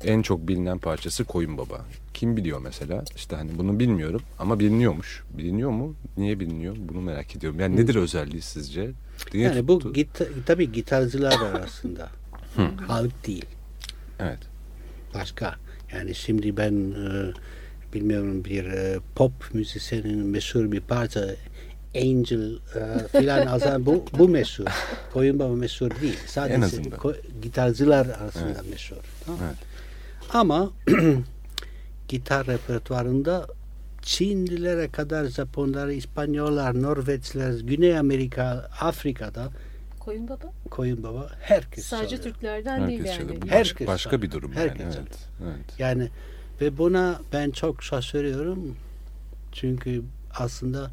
En 0.05 0.23
çok 0.23 0.49
bilinen 0.49 0.79
parçası 0.79 1.25
Koyun 1.25 1.59
Baba. 1.59 1.85
Kim 2.15 2.37
biliyor 2.37 2.61
mesela? 2.61 3.05
İşte 3.17 3.37
hani 3.37 3.59
bunu 3.59 3.79
bilmiyorum 3.81 4.23
ama 4.39 4.61
biliniyormuş. 4.61 5.23
Biliniyor 5.39 5.71
mu? 5.71 5.95
Niye 6.17 6.41
biliniyor? 6.41 6.77
Bunu 6.79 7.01
merak 7.01 7.37
ediyorum. 7.37 7.61
Yani 7.61 7.77
nedir 7.77 7.95
özelliği 7.95 8.43
sizce? 8.43 8.91
Niye 9.35 9.45
yani 9.45 9.67
tuttu? 9.67 9.89
bu 9.89 9.93
gita, 9.93 10.25
tabii 10.47 10.73
gitarcılar 10.73 11.41
var 11.41 11.63
aslında. 11.65 12.09
Halk 12.87 13.27
değil. 13.27 13.47
Evet. 14.19 14.39
Başka. 15.15 15.55
Yani 15.93 16.15
şimdi 16.15 16.57
ben 16.57 16.73
e, 16.73 17.33
bilmiyorum 17.95 18.45
bir 18.45 18.65
e, 18.65 18.99
pop 19.15 19.33
müzisyenin 19.53 20.27
meşhur 20.27 20.73
bir 20.73 20.81
parça 20.81 21.35
Angel 21.97 22.53
e, 22.53 23.09
filan 23.19 23.47
aslında 23.47 23.87
bu, 23.87 24.05
bu 24.19 24.29
meşhur. 24.29 24.65
Koyun 25.13 25.39
Baba 25.39 25.55
meşhur 25.55 25.91
değil. 26.01 26.19
Sadece 26.27 26.83
gitarcılar 27.43 28.07
arasında 28.07 28.45
evet. 28.49 28.71
meşhur. 28.71 28.97
Tamam. 29.27 29.41
Evet. 29.45 29.57
Ama 30.33 30.71
gitar 32.09 32.47
repertuarında 32.47 33.47
Çinlilere 34.03 34.89
kadar 34.89 35.25
Japonlar, 35.25 35.89
İspanyollar, 35.89 36.83
Norveçliler, 36.83 37.61
Güney 37.61 37.99
Amerika, 37.99 38.71
Afrika'da 38.81 39.51
Koyun 40.09 40.29
Baba? 40.29 40.53
Koyun 40.71 41.03
Baba 41.03 41.31
herkes 41.41 41.85
Sadece 41.85 42.17
çalıyor. 42.17 42.35
Türklerden 42.35 42.81
herkes 42.81 42.89
değil 42.89 43.05
yani. 43.05 43.19
Çalıyor. 43.19 43.43
Herkes 43.49 43.87
başka 43.87 44.11
çalıyor. 44.11 44.23
bir 44.23 44.31
durum 44.37 44.53
herkes 44.53 44.81
yani. 44.81 44.95
Evet. 44.95 45.19
evet. 45.43 45.79
Yani 45.79 46.09
ve 46.61 46.79
buna 46.79 47.21
ben 47.33 47.51
çok 47.51 47.83
şaşırıyorum. 47.83 48.77
Çünkü 49.53 50.03
aslında 50.35 50.91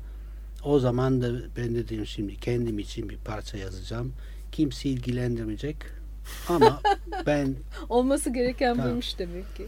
o 0.66 0.80
zaman 0.80 1.22
da 1.22 1.32
ben 1.58 1.76
dedim 1.76 2.06
şimdi 2.06 2.36
kendim 2.36 2.80
için 2.80 3.10
bir 3.10 3.18
parça 3.18 3.58
yazacağım. 3.58 4.14
Kimse 4.52 4.90
ilgilendirmeyecek. 4.90 5.78
Ama 6.50 6.82
ben... 7.26 7.56
Olması 7.90 8.30
gereken 8.30 8.76
tamam. 8.76 8.90
buymuş 8.90 9.20
demek 9.20 9.56
ki. 9.56 9.66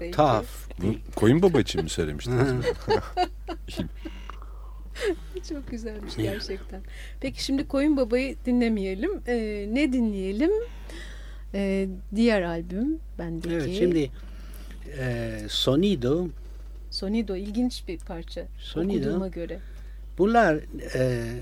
Belki. 0.00 0.16
Tuhaf. 0.16 0.46
Koyun 1.16 1.42
Baba 1.42 1.60
için 1.60 1.82
mi 1.82 1.90
söylemiştiniz? 1.90 2.48
Çok 5.48 5.70
güzelmiş 5.70 6.16
gerçekten. 6.16 6.80
Peki 7.20 7.44
şimdi 7.44 7.68
Koyun 7.68 7.96
Baba'yı 7.96 8.36
dinlemeyelim. 8.46 9.10
Ee, 9.26 9.68
ne 9.72 9.92
dinleyelim? 9.92 10.50
Ee, 11.54 11.88
diğer 12.14 12.42
albüm 12.42 12.98
bendeki. 13.18 13.54
Evet 13.54 13.74
şimdi 13.78 14.10
e, 14.98 15.38
Sonido 15.48 16.28
Sonido 16.90 17.36
ilginç 17.36 17.88
bir 17.88 17.98
parça. 17.98 18.46
Sonido. 18.58 18.98
Okuduğuma 18.98 19.28
göre. 19.28 19.60
Bunlar 20.18 20.56
e, 20.94 21.32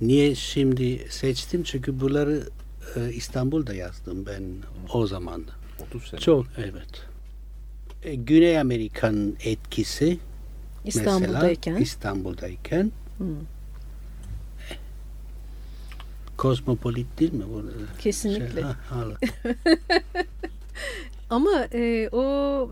niye 0.00 0.34
şimdi 0.34 1.06
seçtim 1.10 1.62
çünkü 1.62 2.00
bunları 2.00 2.42
e, 2.96 3.12
İstanbul'da 3.12 3.74
yazdım 3.74 4.26
ben 4.26 4.42
o 4.92 5.06
zaman. 5.06 5.44
30 5.80 6.08
sene. 6.08 6.20
Çok 6.20 6.46
evet. 6.58 7.06
E, 8.02 8.14
Güney 8.14 8.60
Amerikan 8.60 9.36
etkisi 9.44 10.18
İstanbul'dayken. 10.84 11.74
Mesela, 11.74 11.78
İstanbul'dayken. 11.78 12.92
Hı. 13.18 13.24
Kozmopolit 16.36 17.20
değil 17.20 17.32
mi? 17.32 17.44
Bu, 17.54 17.62
Kesinlikle. 17.98 18.60
Şey, 18.60 18.62
ha. 18.62 19.06
Ama 21.30 21.68
e, 21.72 22.08
o 22.12 22.22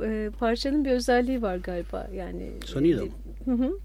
e, 0.05 0.31
parçanın 0.39 0.85
bir 0.85 0.91
özelliği 0.91 1.43
var 1.43 1.57
galiba. 1.57 2.09
Yani 2.15 2.53
Sonido 2.65 3.05
mu? 3.05 3.13
Hı 3.45 3.53
hı. 3.53 3.79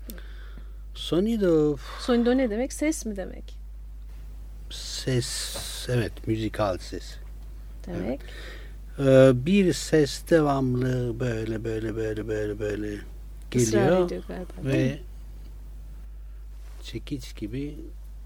Sonido 0.94 1.78
Sonido 2.00 2.38
ne 2.38 2.50
demek? 2.50 2.74
Ses 2.74 3.06
mi 3.06 3.16
demek? 3.16 3.64
ses, 4.74 5.56
evet 5.90 6.28
müzikal 6.28 6.78
ses. 6.78 7.16
Demek. 7.88 8.22
Ee, 9.00 9.32
bir 9.46 9.74
ses 9.74 10.30
devamlı 10.30 11.20
böyle 11.20 11.64
böyle 11.64 11.96
böyle 11.96 12.28
böyle 12.28 12.60
böyle 12.60 12.98
geliyor 13.52 14.10
galiba. 14.10 14.54
ve 14.64 15.00
çekiç 16.84 17.36
gibi 17.36 17.76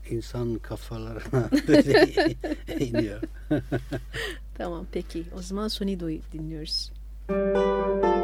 insan 0.09 0.59
kafalarına 0.59 1.49
böyle 1.67 2.35
iniyor. 2.79 3.21
Tamam 4.57 4.85
peki. 4.91 5.23
O 5.37 5.41
zaman 5.41 5.67
Sonido'yu 5.67 6.19
dinliyoruz. 6.33 6.91
Sonido 7.29 8.16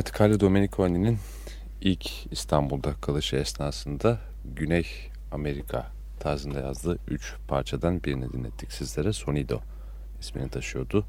Evet, 0.00 0.20
Carlo 0.20 0.40
Domeniconi'nin 0.40 1.18
ilk 1.80 2.32
İstanbul'da 2.32 2.94
kalışı 3.00 3.36
esnasında 3.36 4.18
Güney 4.44 4.86
Amerika 5.32 5.86
tarzında 6.20 6.60
yazdığı 6.60 6.98
üç 7.08 7.34
parçadan 7.48 8.04
birini 8.04 8.32
dinlettik 8.32 8.72
sizlere. 8.72 9.12
Sonido 9.12 9.60
ismini 10.20 10.48
taşıyordu. 10.48 11.06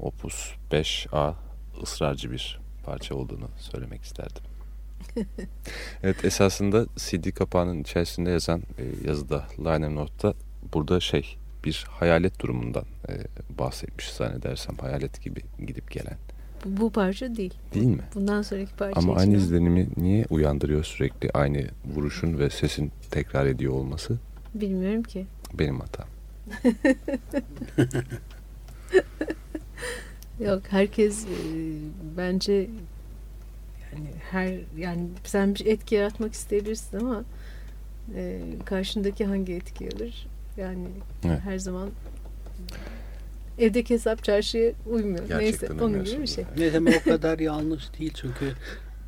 Opus 0.00 0.52
5A 0.72 1.34
ısrarcı 1.82 2.30
bir 2.30 2.60
parça 2.84 3.14
olduğunu 3.14 3.48
söylemek 3.58 4.02
isterdim. 4.02 4.42
evet 6.02 6.24
esasında 6.24 6.86
CD 6.96 7.30
kapağının 7.30 7.80
içerisinde 7.80 8.30
yazan 8.30 8.62
e, 8.78 9.08
yazıda 9.08 9.46
liner 9.58 9.94
note'da 9.94 10.34
burada 10.74 11.00
şey 11.00 11.36
bir 11.64 11.84
hayalet 11.88 12.40
durumundan 12.40 12.84
e, 13.08 13.12
bahsetmiş 13.58 14.10
zannedersem 14.10 14.76
hayalet 14.76 15.22
gibi 15.22 15.40
gidip 15.66 15.90
gelen. 15.90 16.18
Bu, 16.64 16.90
parça 16.90 17.36
değil. 17.36 17.54
Değil 17.74 17.86
mi? 17.86 18.02
Bundan 18.14 18.42
sonraki 18.42 18.74
parça 18.74 19.00
Ama 19.00 19.14
aynı 19.16 19.36
izlenimi 19.36 19.88
niye 19.96 20.24
uyandırıyor 20.30 20.84
sürekli 20.84 21.30
aynı 21.30 21.66
vuruşun 21.94 22.38
ve 22.38 22.50
sesin 22.50 22.92
tekrar 23.10 23.46
ediyor 23.46 23.72
olması 23.72 24.18
Bilmiyorum 24.54 25.02
ki. 25.02 25.26
benim 25.54 25.80
hatam. 25.80 26.06
Yok 30.40 30.62
herkes 30.70 31.24
e, 31.24 31.28
bence 32.16 32.52
yani 33.92 34.08
her 34.30 34.54
yani 34.76 35.08
sen 35.24 35.54
bir 35.54 35.66
etki 35.66 35.94
yaratmak 35.94 36.32
isteyebilirsin 36.32 36.98
ama 37.00 37.24
e, 38.14 38.40
karşındaki 38.64 39.24
hangi 39.24 39.52
etki 39.52 39.88
alır? 39.96 40.26
Yani 40.56 40.86
Evet. 41.24 41.40
her 41.44 41.58
zaman 41.58 41.88
evdeki 43.58 43.94
hesap 43.94 44.24
çarşıya 44.24 44.72
uymuyor. 44.86 45.28
Gerçekten 45.28 45.70
Neyse 45.70 45.84
onun 45.84 46.04
gibi 46.04 46.22
bir 46.22 46.26
şey. 46.26 46.44
Ne 46.58 46.72
demek 46.72 47.06
o 47.06 47.10
kadar 47.10 47.38
yanlış 47.38 47.84
değil 47.98 48.12
çünkü 48.14 48.52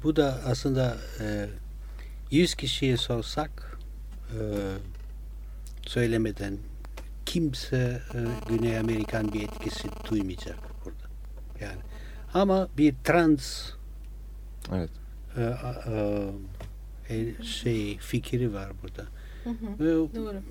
bu 0.03 0.17
da 0.17 0.41
aslında 0.47 0.97
e, 1.21 1.47
100 2.31 2.55
kişiye 2.55 2.97
sorsak 2.97 3.79
e, 4.31 4.39
söylemeden 5.87 6.59
kimse 7.27 8.03
e, 8.15 8.19
Güney 8.49 8.79
Amerikan 8.79 9.33
bir 9.33 9.43
etkisi 9.43 9.89
duymayacak 10.11 10.57
burada. 10.85 11.05
Yani 11.61 11.81
ama 12.35 12.69
bir 12.79 12.95
trans 13.05 13.71
Evet. 14.75 14.91
e, 15.37 15.43
e, 17.11 17.19
e, 17.21 17.43
şey 17.43 17.99
fikri 17.99 18.55
var 18.55 18.73
burada. 18.83 19.03
Hı 19.45 19.51
hı, 19.51 19.85
Ve 19.85 20.15
Doğru. 20.17 20.43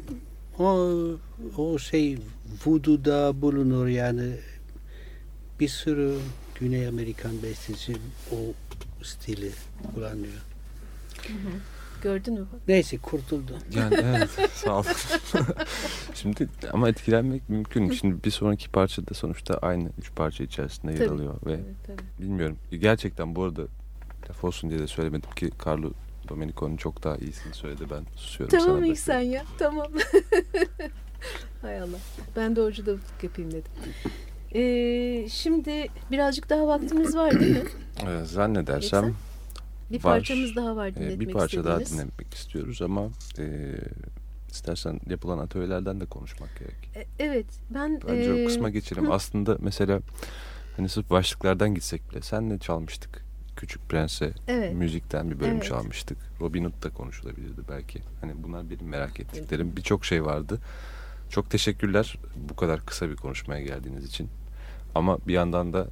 O 0.59 0.89
o 1.57 1.79
şey 1.79 2.17
voodoo'da 2.65 3.41
bulunur 3.41 3.87
yani 3.87 4.31
bir 5.59 5.67
sürü 5.67 6.17
Güney 6.59 6.87
Amerikan 6.87 7.43
besteci 7.43 7.93
o 8.31 8.35
stili 9.03 9.51
kullanıyor. 9.95 10.41
Hı 11.27 11.33
hı. 11.33 11.51
Gördün 12.01 12.33
mü? 12.33 12.47
Neyse 12.67 12.97
kurtuldu. 12.97 13.51
Yani 13.75 13.95
evet 14.03 14.29
sağ 14.53 14.79
ol. 14.79 14.83
Şimdi 16.13 16.49
ama 16.73 16.89
etkilenmek 16.89 17.49
mümkün. 17.49 17.91
Şimdi 17.91 18.23
bir 18.23 18.31
sonraki 18.31 18.69
parça 18.69 19.07
da 19.07 19.13
sonuçta 19.13 19.57
aynı 19.57 19.89
üç 19.99 20.11
parça 20.15 20.43
içerisinde 20.43 20.91
yer 20.91 20.99
Tabii. 20.99 21.09
alıyor 21.09 21.35
ve 21.45 21.53
Evet, 21.53 21.65
tabii. 21.87 22.01
bilmiyorum. 22.27 22.57
Gerçekten 22.71 23.35
bu 23.35 23.43
arada 23.43 23.61
laf 24.29 24.43
olsun 24.43 24.69
diye 24.69 24.79
de 24.79 24.87
söylemedim 24.87 25.29
ki 25.31 25.49
Carlo 25.65 25.91
Domenico'nun 26.27 26.77
çok 26.77 27.03
daha 27.03 27.15
iyisini 27.15 27.53
söyledi. 27.53 27.83
Ben 27.91 28.03
susuyorum 28.15 28.57
Tamam 28.59 28.75
sana. 28.77 28.87
ilk 28.87 28.99
sen 28.99 29.19
ya. 29.19 29.43
Tamam. 29.59 29.87
Hay 31.61 31.79
Allah. 31.79 31.97
Ben 32.35 32.55
de 32.55 32.61
orcu 32.61 32.85
davutluk 32.85 33.23
yapayım 33.23 33.51
dedim. 33.51 33.71
Ee, 34.55 35.29
şimdi 35.29 35.87
birazcık 36.11 36.49
daha 36.49 36.67
vaktimiz 36.67 37.15
var 37.15 37.39
değil 37.39 37.51
mi? 37.51 37.63
Ee, 38.07 38.25
zannedersem 38.25 39.03
Eksen? 39.05 39.13
Bir 39.91 39.95
Var. 39.95 40.01
parçamız 40.01 40.55
daha 40.55 40.75
var 40.75 40.95
dinletmek 40.95 41.19
bir 41.19 41.33
parça 41.33 41.63
daha 41.63 41.81
istediğiniz. 41.81 41.93
dinlemek 42.13 42.33
istiyoruz 42.33 42.81
ama 42.81 43.09
e, 43.39 43.75
istersen 44.51 44.99
yapılan 45.09 45.37
atölyelerden 45.37 45.99
de 45.99 46.05
konuşmak 46.05 46.49
gerek. 46.59 46.75
E, 46.95 47.05
Evet 47.23 47.45
ben 47.69 47.99
Bence 48.07 48.29
e, 48.29 48.43
o 48.43 48.47
kısma 48.47 48.69
geçelim. 48.69 49.05
hı. 49.07 49.13
Aslında 49.13 49.57
mesela 49.59 49.99
hani 50.77 50.89
sırf 50.89 51.09
başlıklardan 51.09 51.75
gitsek 51.75 52.11
bile 52.11 52.21
senle 52.21 52.59
çalmıştık. 52.59 53.25
Küçük 53.57 53.89
Prens'e 53.89 54.31
Evet. 54.47 54.73
müzikten 54.73 55.31
bir 55.31 55.39
bölüm 55.39 55.51
Evet. 55.53 55.63
çalmıştık. 55.63 56.17
Robin 56.41 56.65
Hood 56.65 56.83
da 56.83 56.89
konuşulabilirdi 56.89 57.61
belki. 57.69 57.99
Hani 58.21 58.31
bunlar 58.43 58.69
benim 58.69 58.87
merak 58.87 59.19
ettiklerim. 59.19 59.75
Birçok 59.77 60.05
şey 60.05 60.25
vardı. 60.25 60.59
Çok 61.29 61.49
teşekkürler 61.49 62.17
bu 62.49 62.55
kadar 62.55 62.85
kısa 62.85 63.09
bir 63.09 63.15
konuşmaya 63.15 63.61
geldiğiniz 63.61 64.05
için. 64.05 64.29
Ama 64.95 65.17
bir 65.27 65.33
yandan 65.33 65.73
da 65.73 65.87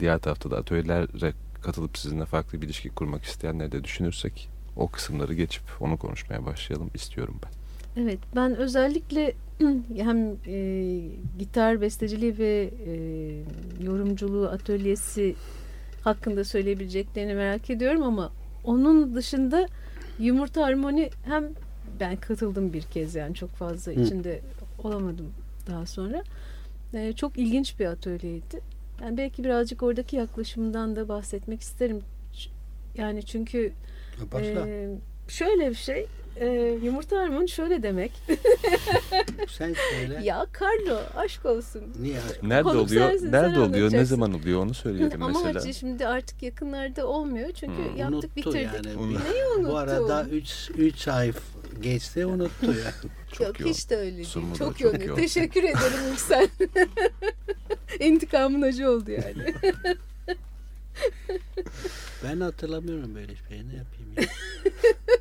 diğer 0.00 0.18
tarafta 0.18 0.50
da 0.50 0.56
atölyelere 0.56 1.32
katılıp 1.62 1.98
sizinle 1.98 2.24
farklı 2.24 2.62
bir 2.62 2.66
ilişki 2.66 2.88
kurmak 2.88 3.24
isteyenleri 3.24 3.72
de 3.72 3.84
düşünürsek 3.84 4.48
o 4.76 4.88
kısımları 4.88 5.34
geçip 5.34 5.62
onu 5.80 5.96
konuşmaya 5.96 6.46
başlayalım 6.46 6.90
istiyorum 6.94 7.40
ben. 7.44 7.58
Evet 8.02 8.18
ben 8.36 8.56
özellikle 8.56 9.34
hem 9.96 10.36
e, 10.46 11.00
gitar 11.38 11.80
besteciliği 11.80 12.38
ve 12.38 12.70
e, 12.86 12.92
yorumculuğu 13.84 14.48
atölyesi 14.48 15.34
hakkında 16.08 16.44
söyleyebileceklerini 16.44 17.34
merak 17.34 17.70
ediyorum 17.70 18.02
ama 18.02 18.32
onun 18.64 19.14
dışında 19.14 19.68
yumurta 20.18 20.62
harmoni 20.62 21.10
hem 21.24 21.44
ben 22.00 22.16
katıldım 22.16 22.72
bir 22.72 22.82
kez 22.82 23.14
yani 23.14 23.34
çok 23.34 23.50
fazla 23.50 23.92
Hı. 23.92 24.00
içinde 24.00 24.40
olamadım 24.78 25.32
daha 25.70 25.86
sonra. 25.86 26.22
E, 26.94 27.12
çok 27.12 27.38
ilginç 27.38 27.80
bir 27.80 27.86
atölyeydi. 27.86 28.60
Yani 29.02 29.16
belki 29.16 29.44
birazcık 29.44 29.82
oradaki 29.82 30.16
yaklaşımdan 30.16 30.96
da 30.96 31.08
bahsetmek 31.08 31.60
isterim. 31.60 32.00
Yani 32.96 33.24
çünkü 33.24 33.72
Başla. 34.32 34.68
ee, 34.68 34.88
şöyle 35.28 35.70
bir 35.70 35.74
şey. 35.74 36.06
E, 36.40 36.78
yumurta 36.84 37.18
harmoni 37.18 37.48
şöyle 37.48 37.82
demek. 37.82 38.12
Sen 39.48 39.74
söyle. 39.90 40.20
ya 40.22 40.46
Carlo 40.60 40.98
aşk 41.16 41.46
olsun. 41.46 41.82
Niye? 42.00 42.16
Nerede 42.42 42.62
Konuk 42.62 42.86
oluyor? 42.86 43.08
sensin, 43.10 43.30
sen 43.30 43.32
Nerede 43.32 43.60
oluyor? 43.60 43.92
Ne 43.92 44.04
zaman 44.04 44.34
oluyor? 44.34 44.60
Onu 44.62 44.74
söyleyelim 44.74 45.22
Ama 45.22 45.28
mesela. 45.40 45.60
hacı 45.60 45.74
şimdi 45.74 46.06
artık 46.06 46.42
yakınlarda 46.42 47.06
olmuyor. 47.06 47.48
Çünkü 47.52 47.76
Hmm. 47.76 47.96
yaptık 47.96 48.14
Unuttu 48.14 48.36
bitirdik. 48.36 48.68
yani. 48.86 48.98
Onu- 48.98 49.08
Neyi 49.12 49.44
unuttum? 49.56 49.72
Bu 49.72 49.76
arada 49.76 50.26
3 50.32 50.70
3 50.78 51.08
ay 51.08 51.32
geçti 51.80 52.26
unuttu 52.26 52.66
yani. 52.66 52.74
Çok 53.32 53.46
Yok 53.46 53.60
yoğun. 53.60 53.72
hiç 53.72 53.90
de 53.90 53.96
öyle 53.96 54.16
değil. 54.16 54.26
Sunumda 54.26 54.54
da 54.54 54.58
Çok, 54.58 54.78
çok 54.78 54.80
yoğun. 54.80 55.00
yoğun. 55.00 55.20
Teşekkür 55.20 55.62
ederim 55.62 56.08
Yüksel. 56.10 56.48
İntikamın 58.00 58.62
acı 58.62 58.90
oldu 58.90 59.10
yani. 59.10 59.54
Ben 62.24 62.40
hatırlamıyorum 62.40 63.14
böyle 63.14 63.32
şeyi. 63.48 63.68
Ne 63.68 63.74
yapayım 63.76 64.12
ya? 64.16 64.24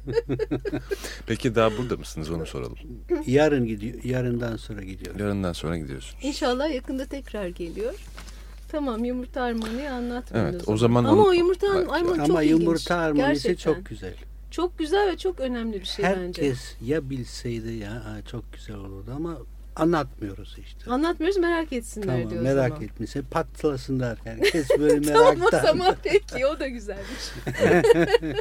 Peki 1.27 1.55
daha 1.55 1.77
burada 1.77 1.97
mısınız 1.97 2.31
onu 2.31 2.45
soralım. 2.45 2.77
Yarın 3.25 3.65
gidiyor. 3.65 4.03
Yarından 4.03 4.57
sonra 4.57 4.81
gidiyor. 4.83 5.19
Yarından 5.19 5.53
sonra 5.53 5.77
gidiyorsunuz. 5.77 6.23
İnşallah 6.25 6.73
yakında 6.73 7.05
tekrar 7.05 7.47
geliyor. 7.47 7.93
Tamam 8.71 9.05
yumurta 9.05 9.41
harmoniyi 9.43 9.89
anlatmayın 9.89 10.45
Evet, 10.45 10.61
o 10.67 10.77
zaman. 10.77 11.01
zaman 11.01 11.11
Ama 11.13 11.21
onu- 11.21 11.29
o 11.29 11.31
yumurta 11.31 11.67
harmoni 11.67 12.17
çok 12.17 12.29
Ama 12.29 12.43
ilginç. 12.43 12.61
yumurta 12.61 12.97
harmonisi 12.97 13.47
Gerçekten. 13.47 13.73
çok 13.73 13.85
güzel. 13.85 14.13
Çok 14.51 14.79
güzel 14.79 15.07
ve 15.11 15.17
çok 15.17 15.39
önemli 15.39 15.79
bir 15.81 15.85
şey 15.85 16.05
bence. 16.05 16.41
Herkes 16.41 16.75
ya 16.85 17.09
bilseydi 17.09 17.71
ya 17.73 18.21
çok 18.31 18.53
güzel 18.53 18.75
olurdu 18.75 19.11
ama 19.15 19.37
anlatmıyoruz 19.81 20.57
işte. 20.65 20.91
Anlatmıyoruz 20.91 21.37
merak 21.37 21.73
etsinler 21.73 22.07
Tamam 22.07 22.29
diyor 22.29 22.41
o 22.41 22.43
merak 22.43 22.69
zaman. 22.69 22.83
etmişse 22.83 23.21
patlasınlar. 23.21 24.17
Herkes 24.23 24.69
böyle 24.79 25.01
Tamam 25.13 25.35
o 25.35 25.39
meraktan. 25.39 25.61
zaman 25.65 25.95
peki 26.03 26.45
o 26.47 26.59
da 26.59 26.67
güzelmiş. 26.67 27.31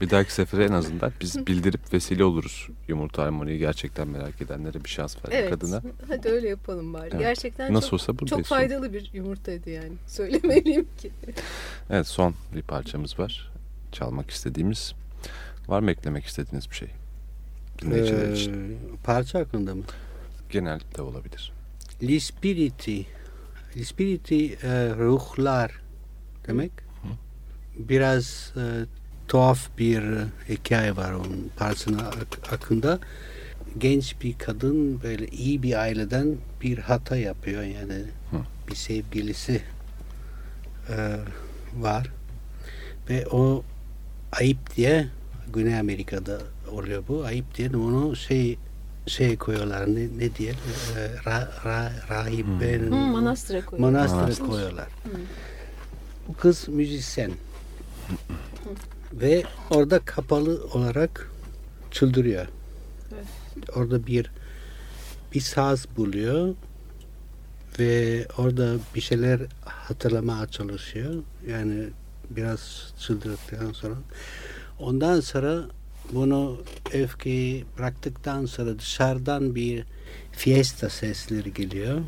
Bir 0.00 0.10
dahaki 0.10 0.32
sefere 0.32 0.64
en 0.64 0.72
azından 0.72 1.12
biz 1.20 1.46
bildirip 1.46 1.92
vesile 1.92 2.24
oluruz. 2.24 2.68
Yumurta 2.88 3.22
harmoniyi 3.22 3.58
gerçekten 3.58 4.08
merak 4.08 4.42
edenlere 4.42 4.84
bir 4.84 4.88
şans 4.88 5.16
vermek 5.16 5.40
Evet. 5.40 5.52
adına. 5.52 5.82
Hadi 6.08 6.28
öyle 6.28 6.48
yapalım 6.48 6.94
bari. 6.94 7.08
Evet. 7.10 7.20
Gerçekten 7.20 7.74
Nasıl 7.74 7.86
çok, 7.86 7.92
olsa 7.92 8.26
çok 8.26 8.44
faydalı 8.44 8.92
bir 8.92 9.10
yumurtaydı 9.12 9.70
yani. 9.70 9.92
Söylemeliyim 10.06 10.88
ki. 10.98 11.10
Evet 11.90 12.06
son 12.06 12.34
bir 12.54 12.62
parçamız 12.62 13.18
var. 13.18 13.52
Çalmak 13.92 14.30
istediğimiz. 14.30 14.92
Var 15.68 15.80
mı 15.80 15.90
eklemek 15.90 16.24
istediğiniz 16.24 16.70
bir 16.70 16.74
şey? 16.74 16.88
Dinleyiciler 17.82 18.32
için. 18.32 18.52
Ee, 18.52 18.76
parça 19.04 19.38
hakkında 19.38 19.74
mı? 19.74 19.82
Genel 20.50 20.80
de 20.96 21.02
olabilir. 21.02 21.52
Lispiriti. 22.02 23.06
Lispiriti 23.76 24.52
e, 24.54 24.90
ruhlar 24.94 25.72
demek. 26.46 26.72
Biraz 27.78 28.52
e, 28.56 28.62
tuhaf 29.28 29.68
bir 29.78 30.02
e, 30.02 30.26
hikaye 30.48 30.96
var 30.96 31.12
onun 31.12 31.50
parçanın 31.56 31.98
hak- 31.98 32.46
hakkında. 32.52 32.98
Genç 33.78 34.16
bir 34.22 34.38
kadın 34.38 35.02
böyle 35.02 35.26
iyi 35.28 35.62
bir 35.62 35.74
aileden 35.80 36.36
bir 36.62 36.78
hata 36.78 37.16
yapıyor 37.16 37.62
yani 37.62 37.94
Hı. 38.30 38.36
bir 38.68 38.74
sevgilisi 38.74 39.62
e, 40.88 41.16
var 41.76 42.10
ve 43.10 43.26
o 43.26 43.64
ayıp 44.32 44.76
diye 44.76 45.08
Güney 45.52 45.78
Amerika'da 45.78 46.38
oluyor 46.70 47.02
bu 47.08 47.24
ayıp 47.24 47.54
diye 47.54 47.68
onu 47.76 48.16
şey 48.16 48.58
şey 49.08 49.36
koyuyorlar 49.36 49.86
ne, 49.86 50.08
ne 50.18 50.34
diye 50.34 50.50
e, 50.52 50.56
ra, 51.26 51.50
ra, 51.64 51.92
rahibenin 52.10 52.90
Hmm, 52.90 53.12
manastıra 53.12 53.64
koyuyor. 53.64 53.90
manastıra 53.90 54.20
Manastır. 54.20 54.46
koyuyorlar. 54.46 54.84
Hı. 54.86 55.10
Bu 56.28 56.34
kız 56.36 56.68
müzisyen 56.68 57.30
ve 59.12 59.42
orada 59.70 59.98
kapalı 59.98 60.64
olarak 60.72 61.30
çıldırıyor. 61.90 62.46
Orada 63.74 64.06
bir 64.06 64.30
bir 65.34 65.40
saz 65.40 65.86
buluyor 65.96 66.54
ve 67.78 68.26
orada 68.38 68.74
bir 68.94 69.00
şeyler 69.00 69.40
hatırlamaya 69.64 70.46
çalışıyor. 70.46 71.14
Yani 71.46 71.88
biraz 72.30 72.92
çıldırdıktan 73.00 73.72
sonra. 73.72 73.94
Ondan 74.78 75.20
sonra 75.20 75.62
bunu 76.12 76.56
öfkeyi 76.92 77.64
bıraktıktan 77.78 78.46
sonra 78.46 78.78
dışarıdan 78.78 79.54
bir 79.54 79.84
fiesta 80.32 80.90
sesleri 80.90 81.52
geliyor. 81.54 82.00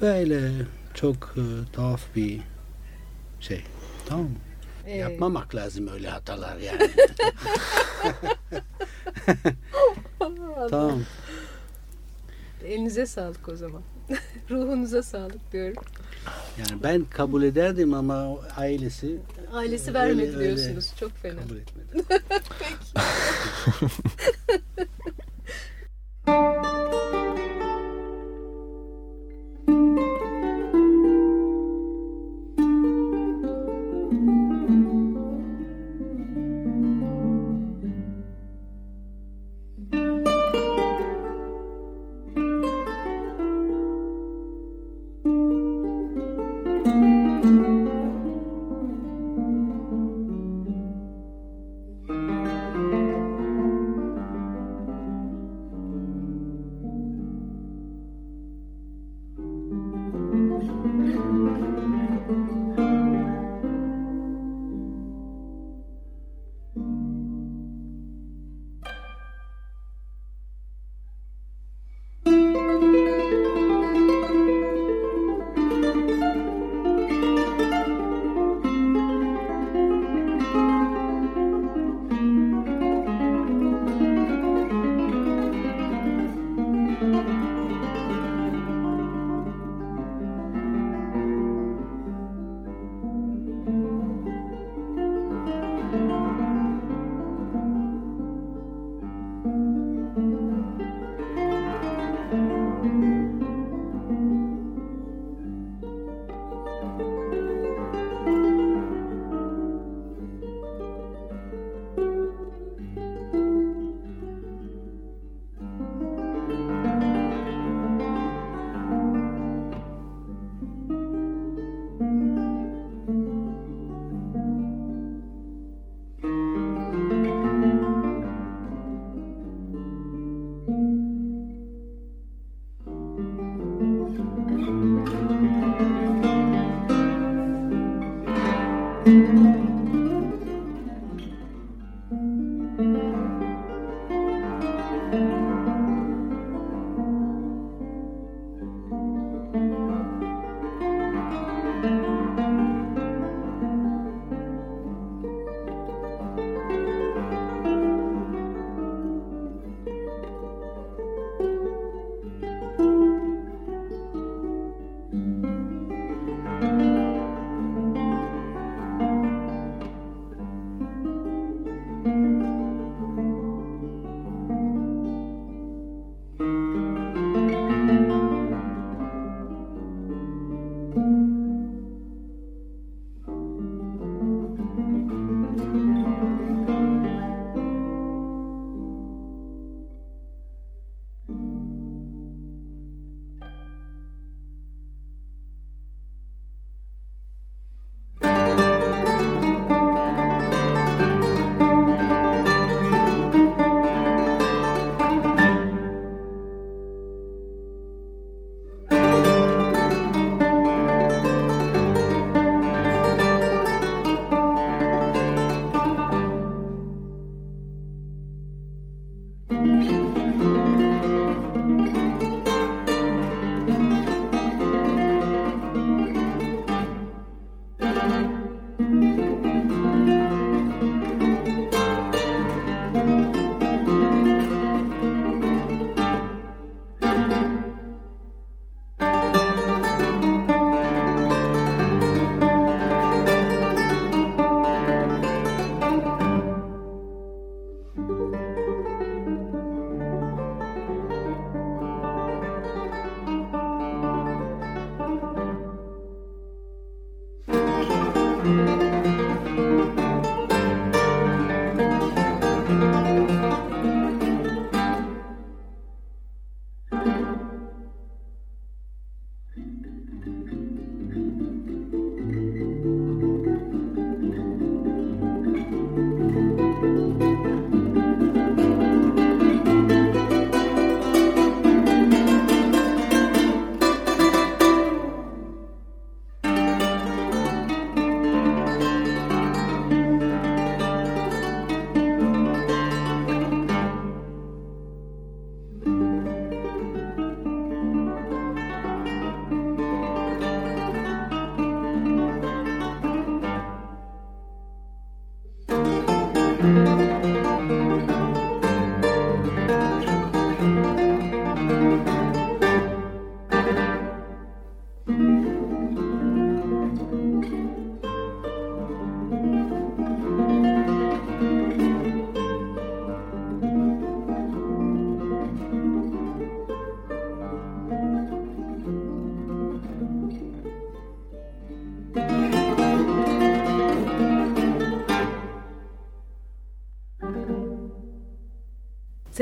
Böyle 0.00 0.52
çok 0.94 1.34
e, 1.36 1.72
tuhaf 1.72 2.02
bir 2.16 2.40
şey. 3.40 3.64
Tamam 4.06 4.24
mı? 4.24 4.30
Ee, 4.86 4.96
Yapmamak 4.96 5.54
lazım 5.54 5.88
öyle 5.88 6.08
hatalar 6.08 6.56
yani. 6.56 6.90
tamam. 10.70 11.02
Elinize 12.64 13.06
sağlık 13.06 13.48
o 13.48 13.56
zaman. 13.56 13.82
Ruhunuza 14.50 15.02
sağlık 15.02 15.52
diyorum. 15.52 15.82
Yani 16.58 16.82
ben 16.82 17.04
kabul 17.04 17.42
ederdim 17.42 17.94
ama 17.94 18.38
ailesi 18.56 19.18
Ailesi 19.52 19.94
vermedi 19.94 20.36
öyle. 20.36 20.56
diyorsunuz. 20.56 20.92
Çok 21.00 21.16
fena. 21.16 21.40
kabul 21.40 21.56
etmedi. 21.56 22.04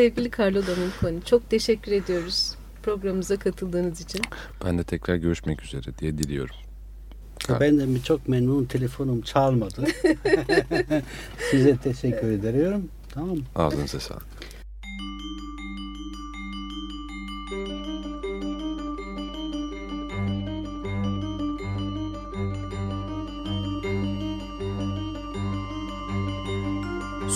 Sevgili 0.00 0.30
Carlo 0.38 0.62
Dominiconi 0.66 1.24
çok 1.24 1.50
teşekkür 1.50 1.92
ediyoruz 1.92 2.54
programımıza 2.82 3.36
katıldığınız 3.36 4.00
için. 4.00 4.20
Ben 4.64 4.78
de 4.78 4.84
tekrar 4.84 5.16
görüşmek 5.16 5.62
üzere 5.62 5.98
diye 5.98 6.18
diliyorum. 6.18 6.56
Ben 7.60 7.78
de 7.78 8.02
çok 8.02 8.28
memnun 8.28 8.64
telefonum 8.64 9.20
çalmadı. 9.20 9.84
Size 11.50 11.76
teşekkür 11.76 12.30
ederim. 12.30 12.88
Tamam. 13.14 13.38
Ağzınıza 13.54 14.00
sağlık. 14.00 14.39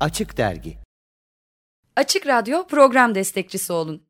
Açık 0.00 0.36
Dergi 0.36 0.78
Açık 1.96 2.26
Radyo 2.26 2.66
program 2.66 3.14
destekçisi 3.14 3.72
olun. 3.72 4.02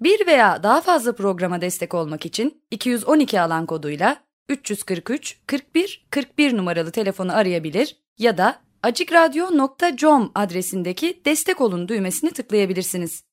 Bir 0.00 0.26
veya 0.26 0.62
daha 0.62 0.80
fazla 0.80 1.14
programa 1.14 1.60
destek 1.60 1.94
olmak 1.94 2.26
için 2.26 2.62
212 2.70 3.40
alan 3.40 3.66
koduyla 3.66 4.24
343 4.48 5.38
41 5.46 6.06
41 6.10 6.56
numaralı 6.56 6.90
telefonu 6.92 7.36
arayabilir 7.36 7.96
ya 8.18 8.38
da 8.38 8.62
açıkradyo.com 8.82 10.32
adresindeki 10.34 11.22
destek 11.24 11.60
olun 11.60 11.88
düğmesini 11.88 12.30
tıklayabilirsiniz. 12.30 13.24